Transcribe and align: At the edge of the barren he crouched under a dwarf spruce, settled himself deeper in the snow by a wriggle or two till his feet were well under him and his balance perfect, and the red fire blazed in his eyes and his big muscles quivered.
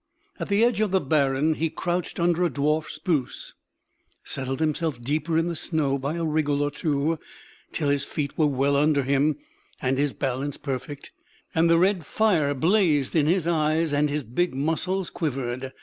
At 0.39 0.49
the 0.49 0.63
edge 0.63 0.79
of 0.81 0.89
the 0.89 0.99
barren 0.99 1.53
he 1.53 1.69
crouched 1.69 2.19
under 2.19 2.43
a 2.43 2.49
dwarf 2.49 2.89
spruce, 2.89 3.53
settled 4.23 4.59
himself 4.59 4.99
deeper 4.99 5.37
in 5.37 5.45
the 5.45 5.55
snow 5.55 5.99
by 5.99 6.15
a 6.15 6.25
wriggle 6.25 6.63
or 6.63 6.71
two 6.71 7.19
till 7.71 7.89
his 7.89 8.03
feet 8.03 8.35
were 8.35 8.47
well 8.47 8.75
under 8.75 9.03
him 9.03 9.35
and 9.79 9.99
his 9.99 10.13
balance 10.13 10.57
perfect, 10.57 11.11
and 11.53 11.69
the 11.69 11.77
red 11.77 12.03
fire 12.03 12.55
blazed 12.55 13.15
in 13.15 13.27
his 13.27 13.45
eyes 13.45 13.93
and 13.93 14.09
his 14.09 14.23
big 14.23 14.55
muscles 14.55 15.11
quivered. 15.11 15.71